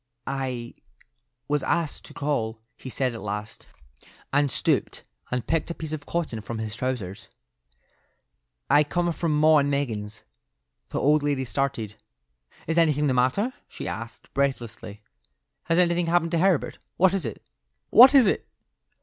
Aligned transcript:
"I—was 0.25 1.61
asked 1.61 2.05
to 2.05 2.13
call," 2.15 2.59
he 2.75 2.89
said 2.89 3.13
at 3.13 3.21
last, 3.21 3.67
and 4.33 4.49
stooped 4.49 5.03
and 5.29 5.45
picked 5.45 5.69
a 5.69 5.75
piece 5.75 5.93
of 5.93 6.07
cotton 6.07 6.41
from 6.41 6.57
his 6.57 6.75
trousers. 6.75 7.29
"I 8.67 8.83
come 8.83 9.11
from 9.11 9.31
'Maw 9.39 9.59
and 9.59 9.69
Meggins.'" 9.69 10.23
The 10.89 10.99
old 10.99 11.21
lady 11.21 11.45
started. 11.45 11.97
"Is 12.65 12.79
anything 12.79 13.05
the 13.05 13.13
matter?" 13.13 13.53
she 13.67 13.87
asked, 13.87 14.33
breathlessly. 14.33 15.03
"Has 15.65 15.77
anything 15.77 16.07
happened 16.07 16.31
to 16.31 16.39
Herbert? 16.39 16.79
What 16.97 17.13
is 17.13 17.23
it? 17.23 17.43
What 17.91 18.15
is 18.15 18.25
it?" 18.25 18.47